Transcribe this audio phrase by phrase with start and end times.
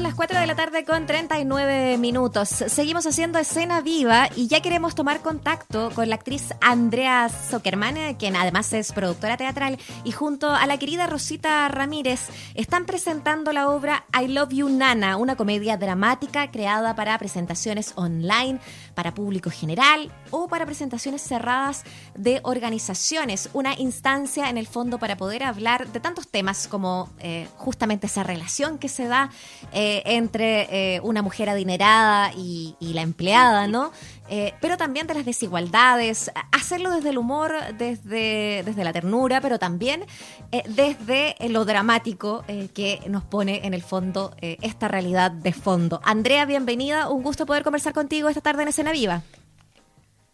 [0.00, 2.48] Las 4 de la tarde con 39 minutos.
[2.48, 8.36] Seguimos haciendo escena viva y ya queremos tomar contacto con la actriz Andrea Zuckerman, quien
[8.36, 14.04] además es productora teatral, y junto a la querida Rosita Ramírez están presentando la obra
[14.18, 18.60] I Love You Nana, una comedia dramática creada para presentaciones online,
[18.98, 21.84] para público general o para presentaciones cerradas
[22.16, 23.48] de organizaciones.
[23.52, 28.24] Una instancia en el fondo para poder hablar de tantos temas como eh, justamente esa
[28.24, 29.30] relación que se da
[29.72, 33.92] eh, entre eh, una mujer adinerada y, la empleada, ¿no?
[34.30, 39.58] Eh, pero también de las desigualdades, hacerlo desde el humor, desde, desde la ternura, pero
[39.58, 40.04] también
[40.50, 46.00] desde lo dramático que nos pone en el fondo esta realidad de fondo.
[46.04, 49.22] Andrea, bienvenida, un gusto poder conversar contigo esta tarde en Escena Viva.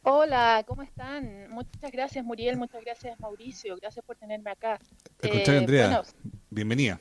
[0.03, 1.48] Hola, ¿cómo están?
[1.48, 4.79] Muchas gracias, Muriel, muchas gracias, Mauricio, gracias por tenerme acá.
[5.23, 6.03] Andrea,
[6.51, 7.01] bienvenida.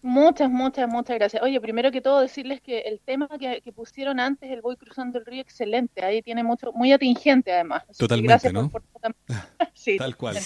[0.00, 1.42] Muchas, muchas, muchas gracias.
[1.42, 5.26] Oye, primero que todo decirles que el tema que, pusieron antes, el Voy cruzando el
[5.26, 6.04] río, excelente.
[6.04, 7.84] Ahí tiene mucho, muy atingente además.
[7.96, 8.70] Totalmente, ¿no?
[9.74, 10.38] sí, Tal cual.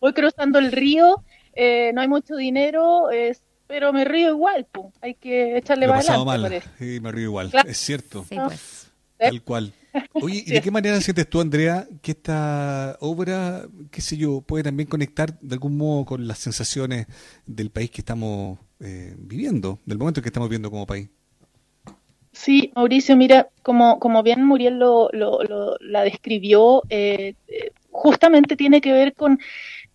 [0.00, 3.08] Voy, cruzando el río, eh, no hay mucho dinero,
[3.66, 4.90] pero me río igual, pum.
[5.00, 6.24] Hay que echarle Lo adelante.
[6.24, 6.62] Mal.
[6.78, 8.24] Sí, me río igual, es cierto.
[8.28, 8.90] Sí, pues.
[9.16, 9.72] Tal cual.
[10.14, 14.64] Oye, ¿y de qué manera sientes tú, Andrea, que esta obra, qué sé yo, puede
[14.64, 17.06] también conectar de algún modo con las sensaciones
[17.46, 21.08] del país que estamos eh, viviendo, del momento que estamos viviendo como país?
[22.32, 25.10] Sí, Mauricio, mira, como, como bien Muriel lo,
[25.80, 29.40] la describió, eh, eh, justamente tiene que ver con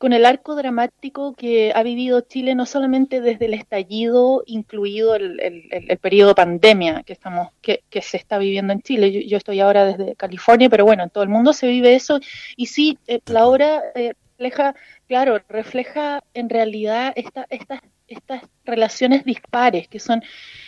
[0.05, 5.39] con el arco dramático que ha vivido Chile no solamente desde el estallido, incluido el,
[5.39, 9.25] el, periodo pandemia que estamos que, que, se está viviendo en Chile.
[9.25, 12.19] Yo, estoy ahora desde California, pero bueno, en todo el mundo se vive eso
[12.55, 14.75] y sí, eh, la obra eh, refleja,
[15.07, 20.21] claro, refleja en realidad esta, estas estas relaciones dispares que son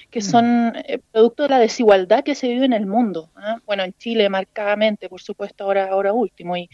[0.09, 0.23] que mm.
[0.23, 3.29] son eh, producto de la desigualdad que se vive en el mundo.
[3.35, 3.57] ¿ah?
[3.65, 6.69] Bueno, en Chile marcadamente, por supuesto, ahora ahora último y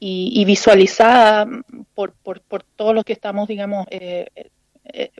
[0.00, 1.46] y, visualizada
[1.94, 4.26] por, por, por, todos los que estamos, digamos, eh,
[4.84, 5.10] eh,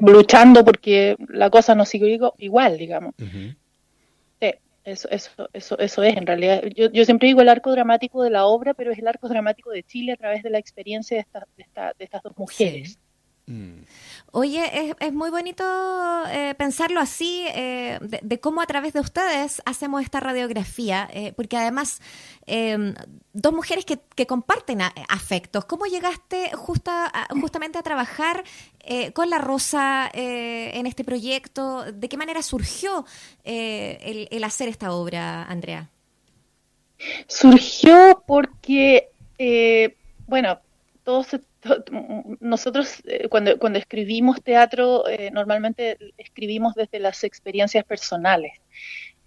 [0.00, 3.14] luchando porque la cosa no sigue igual, digamos.
[4.84, 6.62] eso, eso, eso, eso es en realidad.
[6.74, 9.70] Yo, yo siempre digo el arco dramático de la obra, pero es el arco dramático
[9.70, 12.98] de Chile a través de la experiencia de, esta, de, esta, de estas dos mujeres.
[13.46, 13.84] Mm.
[14.32, 15.64] Oye, es, muy bonito
[16.28, 21.56] eh, pensarlo así, eh, de, cómo a través de ustedes hacemos esta radiografía, eh, porque
[21.56, 22.00] además,
[22.46, 22.94] em,
[23.32, 28.42] dos mujeres que, comparten afectos, ¿cómo llegaste justa, justamente a trabajar
[29.14, 31.84] con La Rosa en este proyecto?
[31.92, 33.04] ¿De qué manera surgió
[33.44, 35.90] el, el, hacer esta obra, Andrea?
[37.28, 39.12] Surgió porque,
[40.26, 40.60] bueno,
[41.04, 41.28] todos
[42.40, 48.52] nosotros eh, cuando, cuando escribimos teatro eh, normalmente escribimos desde las experiencias personales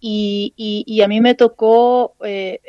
[0.01, 2.61] y, y, a mí me tocó eh,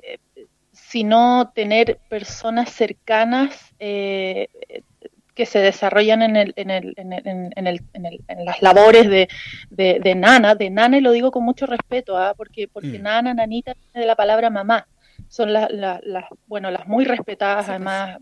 [0.73, 7.81] si no tener personas cercanas que se desarrollan en, el, en, el, en, el,
[8.29, 9.29] en, las labores de,
[9.71, 12.35] de, Nana, de Nana y lo digo con mucho respeto, ¿ah?
[12.37, 13.03] porque, porque mm.
[13.03, 14.89] Nana, Nanita, de la palabra mamá,
[15.29, 16.01] son las, las,
[16.47, 17.71] bueno, las muy respetadas pues.
[17.71, 18.19] además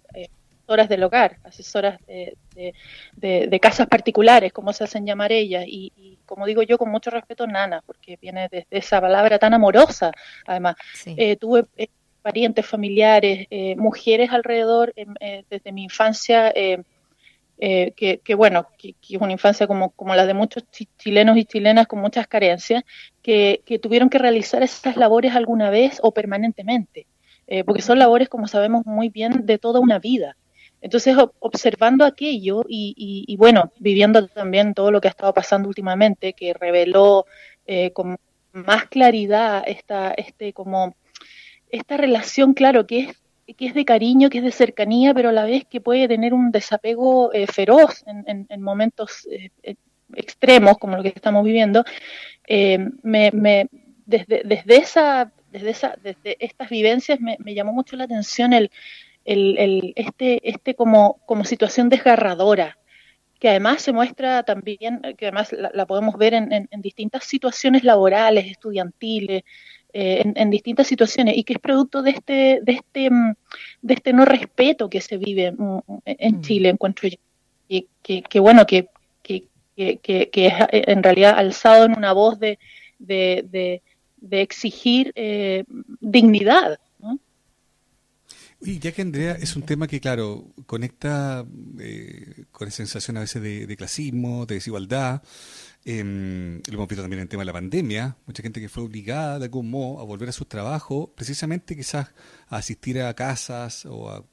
[0.68, 6.62] asesoras del hogar, asesoras de, casas particulares, como se hacen llamar ellas, y, como digo
[6.62, 10.12] yo, con mucho respeto, nana, porque viene desde esa palabra tan amorosa,
[10.46, 10.76] además.
[11.06, 11.88] Eh, tuve eh,
[12.20, 14.92] parientes, familiares, eh, mujeres alrededor
[15.48, 16.52] desde mi infancia.
[16.52, 20.64] que, bueno, que, es una infancia como, como la de muchos
[20.98, 22.84] chilenos y chilenas con muchas carencias,
[23.22, 27.06] que, que tuvieron que realizar esas labores alguna vez o permanentemente,
[27.64, 30.36] porque son labores, como sabemos muy bien, de toda una vida.
[30.80, 36.54] Entonces, observando aquello y, bueno, viviendo también todo lo que ha estado pasando últimamente, que
[36.54, 37.26] reveló
[37.66, 38.18] eh, con
[38.52, 40.94] más claridad esta, este, como,
[41.70, 45.32] esta relación, claro, que es, que es de cariño, que es de cercanía, pero a
[45.32, 49.74] la vez que puede tener un desapego eh, feroz en, momentos eh,
[50.14, 51.82] extremos, como lo que estamos viviendo,
[52.48, 53.68] me, me,
[54.06, 54.62] desde, desde,
[55.50, 58.70] desde, esa, desde estas vivencias me llamó mucho la atención el
[59.32, 62.78] el, este, este como, como situación desgarradora,
[63.38, 68.46] que además se muestra también, que además la, podemos ver en, en, distintas situaciones laborales,
[68.46, 69.44] estudiantiles,
[69.92, 73.34] eh, en, distintas situaciones, y que es producto de este, de este, mm,
[73.82, 76.40] de este no respeto que se vive mm, en mm.
[76.42, 77.16] Chile, encuentro yo.
[77.68, 78.88] Y que, que bueno, que,
[79.22, 79.44] que,
[79.98, 82.58] que, es eh, en realidad alzado en una voz de,
[82.98, 83.82] de,
[84.16, 85.64] de, exigir eh,
[86.00, 86.78] dignidad.
[88.60, 91.46] Y ya que Andrea es un tema que, claro, conecta
[91.78, 95.22] eh, con esa sensación a veces de, clasismo, de desigualdad.
[95.84, 98.82] Em, lo hemos visto también en el tema de la pandemia, mucha gente que fue
[98.82, 102.08] obligada de algún modo a volver a sus trabajos, precisamente quizás
[102.48, 104.24] a asistir a casas o a,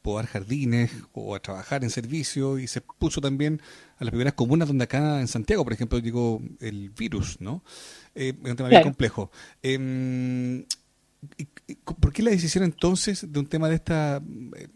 [0.00, 3.60] podar jardines o a trabajar en servicio y se puso también
[3.98, 7.62] a las primeras comunas donde acá en Santiago, por ejemplo, llegó el virus, ¿no?
[8.14, 9.30] Eh, es un tema bien complejo.
[9.62, 10.64] Eh,
[12.00, 14.22] ¿Por qué la decisión entonces de un tema de esta
[14.56, 14.68] eh,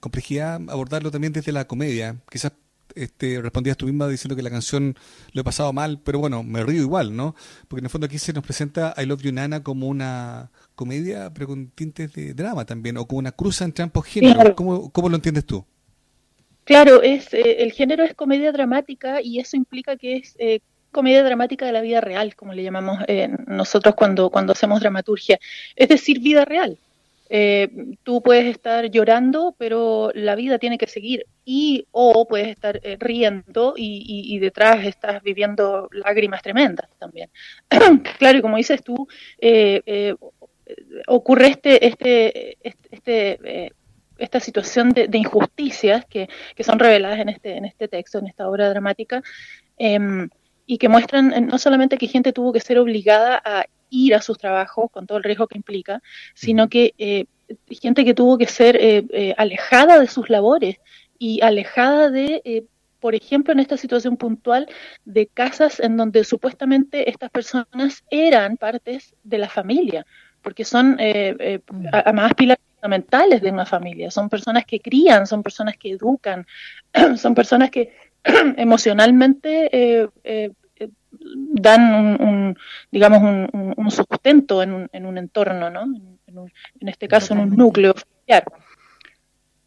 [0.00, 2.16] complejidad abordarlo también desde la comedia?
[2.30, 2.52] Quizás
[2.94, 4.96] este, respondías tú misma diciendo que la canción
[5.32, 7.34] lo he pasado mal, pero bueno, me río igual, ¿no?
[7.68, 11.32] Porque en el fondo aquí se nos presenta I Love You Nana como una comedia,
[11.32, 14.54] pero con tintes de drama también, o como una cruza entre ambos géneros.
[14.54, 15.64] ¿Cómo, ¿Cómo, lo entiendes tú?
[16.64, 20.60] Claro, es eh, el género es comedia dramática y eso implica que es eh,
[20.94, 25.38] comedia dramática de la vida real, como le llamamos eh, nosotros cuando, cuando hacemos dramaturgia,
[25.76, 26.78] es decir, vida real.
[27.28, 27.68] Eh,
[28.02, 32.96] tú puedes estar llorando, pero la vida tiene que seguir, y o puedes estar eh,
[32.98, 37.28] riendo y, detrás estás viviendo lágrimas tremendas también.
[38.18, 39.08] claro, y como dices tú,
[41.06, 43.72] ocurre este, este, este, este
[44.18, 48.48] esta situación de, injusticias que, que, son reveladas en este, en este texto, en esta
[48.48, 49.22] obra dramática,
[49.76, 50.28] em,
[50.66, 54.22] y que muestran eh, no solamente que gente tuvo que ser obligada a ir a
[54.22, 56.02] sus trabajos con todo el riesgo que implica,
[56.34, 57.26] sino que eh,
[57.68, 60.76] gente que tuvo que ser eh, alejada de sus labores
[61.18, 62.66] y alejada de,
[62.98, 64.66] por ejemplo, en esta situación puntual,
[65.04, 70.06] de casas en donde supuestamente estas personas eran partes de la familia,
[70.42, 71.86] porque son mm.
[71.92, 76.46] además pilares fundamentales de una familia, son personas que crían, son personas que educan,
[77.16, 77.92] son personas que
[78.56, 80.50] emocionalmente eh, eh,
[81.20, 82.58] dan un,
[82.90, 85.82] digamos un, sustento en un, en un entorno, ¿no?
[85.82, 86.18] En,
[86.80, 88.44] en este caso en un núcleo familiar.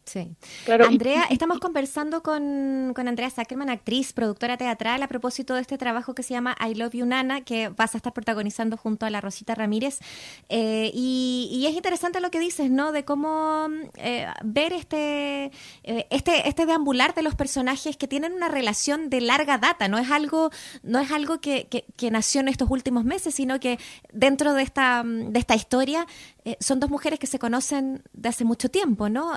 [0.08, 0.30] Sí.
[0.64, 5.76] Claro, Andrea, estamos conversando con, con, Andrea Zuckerman, actriz, productora teatral, a propósito de este
[5.76, 9.10] trabajo que se llama I Love You Nana, que vas a estar protagonizando junto a
[9.10, 9.98] la Rosita Ramírez.
[10.48, 12.92] Eh, y, es interesante lo que dices, ¿no?
[12.92, 15.52] De cómo eh, ver este,
[15.84, 19.88] eh, este, este deambular de los personajes que tienen una relación de larga data.
[19.88, 20.50] No es algo,
[20.82, 23.78] no es algo que, que, que nació en estos últimos meses, sino que
[24.10, 26.06] dentro de esta, de esta historia
[26.60, 29.32] son dos mujeres que se conocen de hace mucho tiempo, ¿no?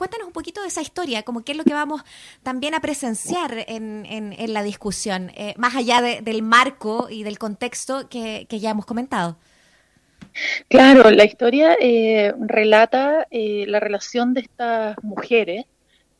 [0.00, 2.00] cuéntanos un poquito de esa historia, como qué es lo que vamos
[2.42, 8.08] también a presenciar en, en, la discusión, eh, más allá del marco y del contexto
[8.08, 9.36] que, ya hemos comentado.
[10.68, 15.66] Claro, la historia eh, relata eh, la relación de estas mujeres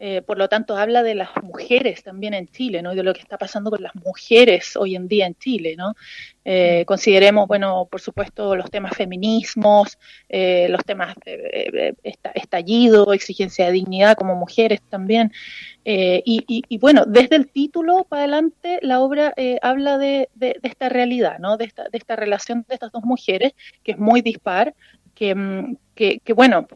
[0.02, 2.94] eh, por lo tanto habla de las mujeres también en Chile, ¿no?
[2.94, 5.92] Y de lo que está pasando con las mujeres hoy en día en Chile, ¿no?
[6.42, 9.98] Eh, consideremos, bueno, por supuesto, los temas feminismos,
[10.30, 11.94] eh, los temas de
[12.32, 15.32] estallido, exigencia de dignidad como mujeres también.
[15.84, 20.30] Y, bueno, desde el título para adelante, la obra habla de,
[20.62, 21.58] esta realidad, ¿no?
[21.58, 24.74] De esta, de esta relación de estas dos mujeres, que es muy dispar,
[25.14, 26.66] que, mm, que, que bueno,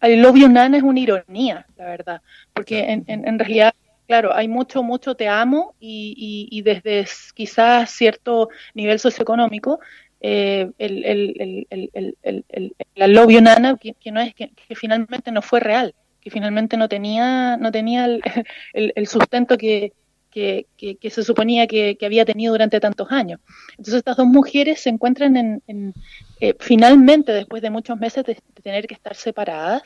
[0.00, 2.22] el Love Nana es una ironía, la verdad,
[2.52, 3.74] porque en, en, realidad,
[4.06, 9.80] claro, hay mucho, mucho te amo y, y, desde quizás cierto nivel socioeconómico,
[10.20, 15.60] eh, el, el, el, el, la Love Nana, que, no es, que, finalmente no fue
[15.60, 18.22] real, que finalmente no tenía, no tenía el,
[19.06, 19.92] sustento que,
[20.30, 20.66] que,
[21.10, 23.40] se suponía que, había tenido durante tantos años.
[23.72, 25.94] Entonces estas dos mujeres se encuentran en,
[26.40, 29.82] eh, finalmente, después de muchos meses de, tener que estar separadas,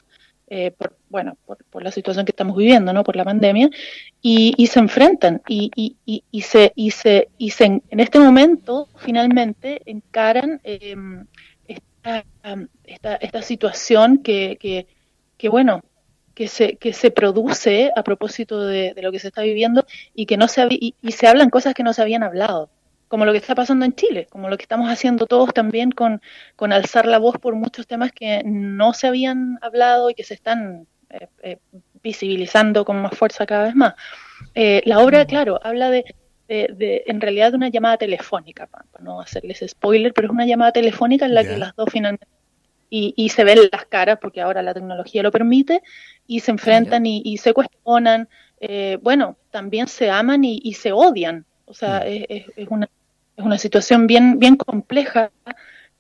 [0.46, 3.02] eh, por, bueno, por, la situación que estamos viviendo, ¿no?
[3.02, 3.70] Por la pandemia,
[4.20, 9.80] y, se enfrentan y, y, y, se, y, se, y se, en este momento finalmente
[9.86, 11.26] encaran em,
[11.66, 12.24] esta,
[12.84, 14.86] esta, esta, situación que, que,
[15.38, 15.82] que, bueno,
[16.34, 20.36] que se, que se produce a propósito de, lo que se está viviendo y que
[20.36, 22.70] no se y, se hablan cosas que no se habían hablado,
[23.08, 26.20] como lo que está pasando en Chile, como lo que estamos haciendo todos también con,
[26.56, 30.34] con alzar la voz por muchos temas que no se habían hablado y que se
[30.34, 31.58] están eh, eh,
[32.02, 33.94] visibilizando con más fuerza cada vez más.
[34.54, 36.04] Eh, la obra, claro, habla de,
[36.48, 40.72] de, en realidad de una llamada telefónica, para, no hacerles spoiler, pero es una llamada
[40.72, 42.26] telefónica en la que las dos finalmente
[43.16, 45.82] y, se ven las caras, porque ahora la tecnología lo permite,
[46.26, 48.28] y se enfrentan y, se cuestionan.
[48.60, 51.44] Eh, bueno, también se aman y, se odian.
[51.66, 52.24] O sea, mm.
[52.28, 52.88] es, es, una,
[53.36, 55.30] es una situación bien, bien compleja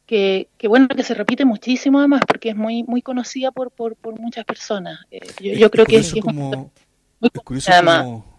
[0.06, 3.96] que, que, bueno, que se repite muchísimo además, porque es muy, muy conocida por, por,
[3.96, 5.00] por muchas personas.
[5.10, 6.70] Eh, yo, creo que es, como,
[7.20, 8.34] es curioso como,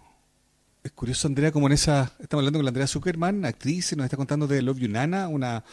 [0.82, 4.16] es curioso, Andrea, como en esa, estamos hablando con la Andrea Zuckerman, actriz, nos está
[4.16, 5.64] contando de Love You Nana, una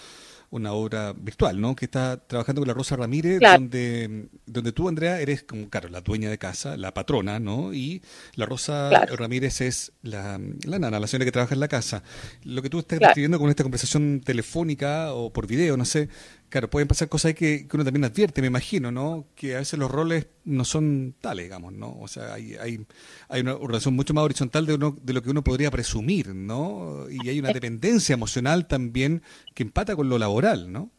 [0.54, 1.76] una obra virtual, ¿no?
[1.76, 6.02] Que está trabajando con la Rosa Ramírez, donde, donde tú, Andrea, eres como, claro, la
[6.02, 7.74] dueña de casa, la patrona, ¿no?
[7.74, 8.04] Y
[8.36, 12.04] la Rosa Ramírez es la, la nana, la señora que trabaja en la casa.
[12.44, 16.10] Lo que tú estás describiendo con esta conversación telefónica o por video, no sé,
[16.54, 19.26] Claro, pueden pasar cosas ahí que, uno también advierte, me imagino, ¿no?
[19.34, 21.98] Que a veces los roles no son tales, digamos, ¿no?
[22.00, 22.86] O sea, hay, hay,
[23.28, 27.08] hay una relación mucho más horizontal de, uno, de lo que uno podría presumir, ¿no?
[27.10, 27.54] Y hay una eh.
[27.56, 29.24] dependencia emocional también
[29.56, 30.92] que empata con lo laboral, ¿no?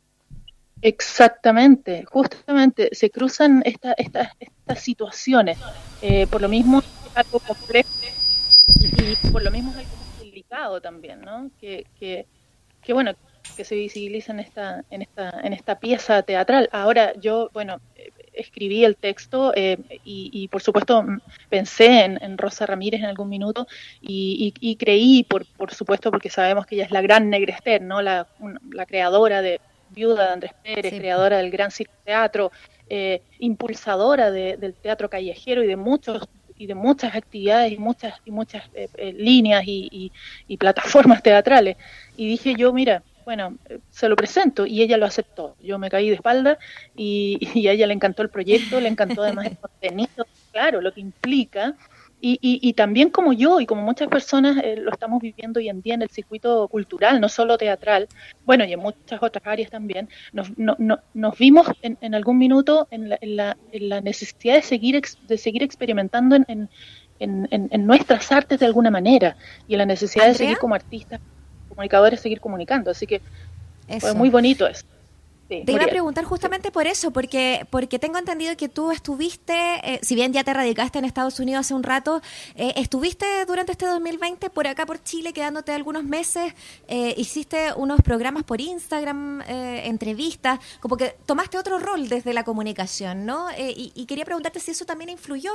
[0.83, 5.57] Exactamente, justamente se cruzan estas situaciones.
[6.03, 7.89] Eh, por lo mismo es algo complejo
[8.81, 11.49] y por lo mismo es algo delicado también, ¿no?
[11.61, 12.27] Que, que,
[12.83, 13.15] que bueno,
[13.57, 16.69] que se visibiliza en esta, en esta, en esta pieza teatral.
[16.73, 17.81] Ahora yo, bueno,
[18.35, 21.05] escribí el texto eh, y, por supuesto
[21.49, 23.67] pensé en, Rosa Ramírez en algún minuto
[24.01, 28.03] y, creí, por, por supuesto, porque sabemos que ella es la gran Negrester, ¿no?
[28.03, 28.27] La,
[28.71, 29.61] la creadora de
[29.91, 32.51] Viuda de Andrés Pérez, creadora del Gran Circo Teatro,
[32.91, 38.31] eh, impulsadora del teatro callejero y de muchos y de muchas actividades y muchas y
[38.31, 40.13] muchas eh, líneas y,
[40.47, 41.77] y plataformas teatrales
[42.17, 43.57] y dije yo mira bueno,
[43.91, 45.57] se lo presento y ella lo aceptó.
[45.63, 46.59] Yo me caí de espalda
[46.97, 51.01] y, a ella le encantó el proyecto, le encantó además el contenido, claro, lo que
[51.01, 51.75] implica.
[52.27, 55.83] Y, y, también como yo y como muchas personas eh, lo estamos viviendo hoy en
[55.83, 58.09] día en el circuito cultural, no solo teatral,
[58.47, 60.75] bueno, y en muchas otras áreas también, nos, no,
[61.13, 65.03] nos vimos en, en, algún minuto en la, en, la, en la, necesidad de seguir,
[65.29, 66.71] de seguir experimentando en,
[67.19, 69.37] en, nuestras artes de alguna manera
[69.69, 71.21] y en la necesidad de seguir como artistas
[71.75, 72.91] comunicadores seguir comunicando.
[72.91, 73.21] Así que
[74.01, 74.85] fue muy bonito eso.
[75.49, 80.01] te iba a preguntar justamente por eso, porque porque tengo entendido que tú estuviste, eh,
[80.03, 82.23] si bien ya te radicaste en Estados Unidos hace un rato,
[82.55, 86.55] eh, estuviste durante este 2020 por acá por Chile, quedándote algunos meses,
[86.89, 93.27] eh, hiciste unos programas por Instagram, entrevistas, como que tomaste otro rol desde la comunicación,
[93.27, 93.49] ¿no?
[93.57, 95.51] Y, quería preguntarte si eso también influyó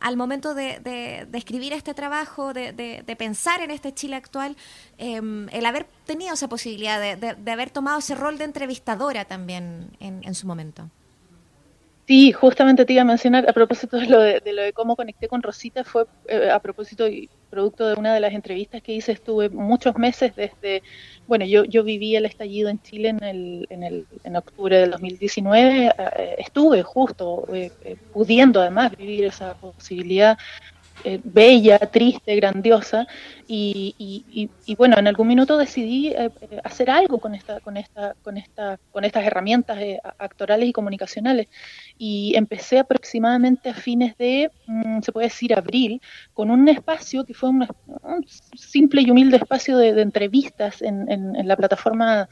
[0.00, 4.56] al momento de, escribir este trabajo, de, pensar en este Chile actual,
[5.00, 10.46] el haber tenido esa posibilidad de, haber tomado ese rol de entrevistadora también en, su
[10.46, 10.88] momento.
[12.06, 15.28] Sí, justamente te iba a mencionar a propósito de lo de, lo de cómo conecté
[15.28, 19.12] con Rosita, fue eh, a propósito y producto de una de las entrevistas que hice,
[19.12, 20.82] estuve muchos meses desde,
[21.26, 24.90] bueno, yo, yo viví el estallido en Chile en, el, en, el, en octubre del
[24.90, 27.70] 2019, eh, estuve justo eh,
[28.12, 30.38] pudiendo además vivir esa posibilidad
[31.04, 33.06] eh, bella, triste, grandiosa,
[33.46, 33.94] y,
[34.66, 38.36] y, bueno, en algún minuto decidí eh, eh, hacer algo con esta, con esta, con
[38.36, 39.78] esta, con estas herramientas
[40.18, 41.48] actorales y comunicacionales,
[41.96, 46.02] y empecé aproximadamente a fines de, mm, se puede decir, abril,
[46.34, 47.66] con un espacio que fue un,
[48.54, 52.28] simple y humilde espacio de, entrevistas en, en, la plataforma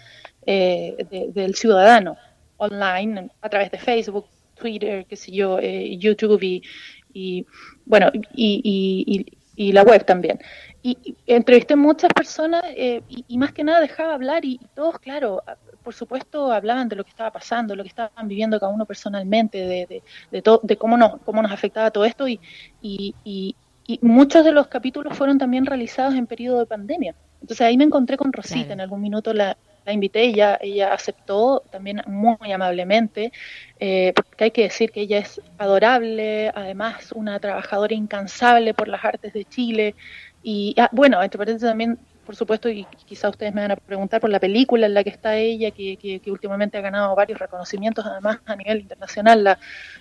[0.46, 2.16] del ciudadano
[2.58, 6.62] online a través de Facebook, Twitter, qué sé yo, YouTube y,
[7.18, 7.46] y
[7.84, 10.38] bueno, y, y, la web también.
[10.82, 15.42] Y, entrevisté muchas personas eh, y, más que nada dejaba hablar y, todos, claro,
[15.82, 19.58] por supuesto hablaban de lo que estaba pasando, lo que estaban viviendo cada uno personalmente,
[19.58, 22.40] de, de, de, de cómo, nos, cómo nos afectaba todo esto y,
[22.82, 23.56] y,
[24.02, 27.14] muchos de los capítulos fueron también realizados en periodo de pandemia.
[27.40, 31.62] Entonces ahí me encontré con Rosita, en algún minuto la, la invité, ella, ella aceptó
[31.70, 33.32] también muy amablemente,
[33.80, 39.04] eh, porque hay que decir que ella es adorable, además una trabajadora incansable por las
[39.04, 39.94] artes de Chile,
[40.42, 44.20] y ah, bueno, entre paréntesis también, por supuesto, y quizá ustedes me van a preguntar
[44.20, 48.04] por la película en la que está ella, que, que, últimamente ha ganado varios reconocimientos,
[48.04, 49.58] además a nivel internacional, la,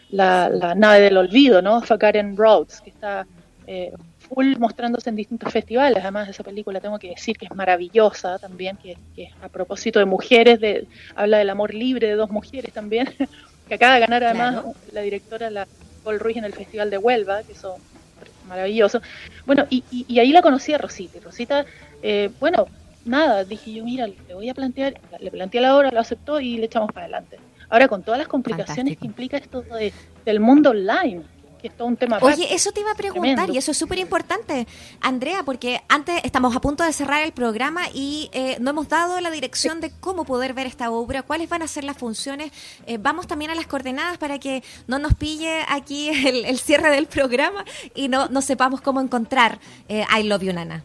[0.09, 1.81] la, la nave del olvido, ¿no?
[1.81, 3.25] Forgotten Roads, que está
[3.67, 3.91] eh,
[4.29, 5.99] full mostrándose en distintos festivales.
[6.01, 8.97] Además, esa película tengo que decir que es maravillosa también, que,
[9.41, 13.07] a propósito de mujeres, de, habla del amor libre de dos mujeres también,
[13.67, 15.67] que acaba de ganar además la directora la
[16.03, 17.77] Paul Ruiz en el Festival de Huelva, que eso
[18.47, 19.01] maravilloso.
[19.45, 21.17] Bueno, y, y, ahí la conocí a Rosita.
[21.17, 21.65] Y Rosita,
[22.01, 22.67] eh, bueno,
[23.03, 26.57] nada, dije yo, mira, le voy a plantear, le planteé la obra, lo aceptó y
[26.57, 27.37] le echamos para adelante.
[27.69, 29.91] Ahora, con todas las complicaciones que implica esto de,
[30.23, 31.23] del mundo online,
[31.67, 32.19] que es todo un tema.
[32.21, 34.67] Oye, eso te iba a preguntar y eso es súper importante,
[35.01, 39.19] Andrea, porque antes estamos a punto de cerrar el programa y eh, no hemos dado
[39.21, 42.51] la dirección de cómo poder ver esta obra, cuáles van a ser las funciones.
[42.85, 46.09] Eh, vamos también a las coordenadas para que no nos pille aquí
[46.45, 47.63] el, cierre del programa
[47.95, 50.83] y no, no sepamos cómo encontrar eh, I Love You Nana.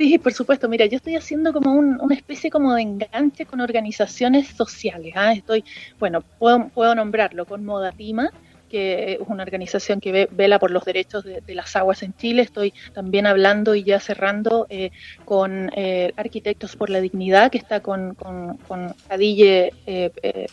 [0.00, 0.66] Sí, por supuesto.
[0.66, 5.12] Mira, yo estoy haciendo como una especie como de enganche con organizaciones sociales.
[5.14, 5.34] ¿ah?
[5.34, 5.62] Estoy,
[5.98, 8.30] bueno, puedo, puedo nombrarlo con Modatima,
[8.70, 12.42] que es una organización que vela por los derechos de, las aguas en Chile.
[12.42, 14.92] Estoy también hablando y ya cerrando eh,
[15.24, 20.46] con eh, Arquitectos por la Dignidad, que está con, con, con Adille, eh,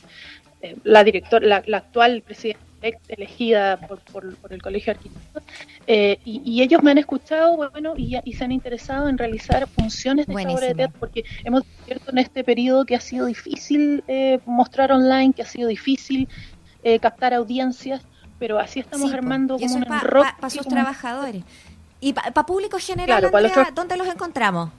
[0.83, 2.65] la, director, la, actual presidenta
[3.07, 5.43] elegida por, por, el Colegio de Arquitectos,
[6.25, 10.51] y, ellos me han escuchado bueno, y, se han interesado en realizar funciones de esta
[10.51, 14.03] obra de teatro, porque hemos descubierto en este periodo que ha sido difícil
[14.45, 16.27] mostrar online, que ha sido difícil
[16.88, 18.01] eh, captar audiencias,
[18.39, 21.44] pero así estamos armando como un Para sus trabajadores.
[22.00, 23.29] ¿Y para público general,
[23.75, 24.70] dónde los encontramos?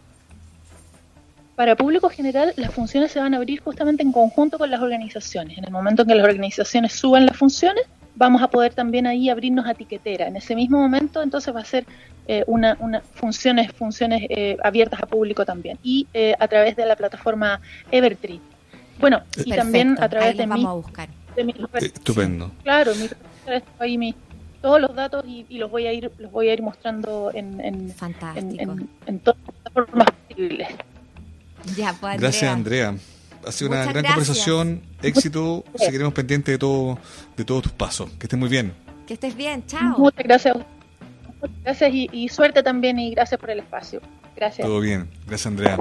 [1.55, 5.59] Para público general, las funciones se van a abrir justamente en conjunto con las organizaciones.
[5.59, 7.85] En el momento en que las organizaciones suban las funciones,
[8.15, 10.29] vamos a poder también ahí abrirnos a tiquetera.
[10.29, 11.85] En ese mismo momento, entonces va a ser
[12.27, 16.07] eh, una, una, funciones, funciones eh, abiertas a público también y
[16.39, 17.61] a través de la plataforma
[17.91, 18.41] Evertree.
[18.99, 21.18] Bueno, y también a través de vamos a buscar.
[21.75, 22.51] Estupendo.
[22.63, 23.09] Claro, mi
[23.79, 24.15] ahí
[24.61, 27.95] todos los datos y, los voy a ir los voy a ir mostrando en en,
[29.07, 30.69] en, todas las formas posibles.
[31.77, 32.95] Ya, pues, Gracias, Andrea.
[33.47, 36.99] Ha sido una gran conversación, éxito, seguiremos pendientes de todo,
[37.37, 38.11] de todos tus pasos.
[38.19, 38.73] Que estés muy bien.
[39.07, 39.97] Que estés bien, chao.
[39.97, 40.57] Muchas gracias.
[41.41, 44.01] Muchas gracias y, y suerte también y gracias por el espacio.
[44.37, 44.67] Gracias.
[44.67, 45.09] Todo bien.
[45.27, 45.79] Gracias, Andrea.